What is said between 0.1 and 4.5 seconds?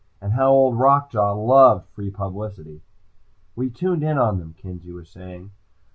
And how Old Rock Jaw loved free publicity! "We tuned in on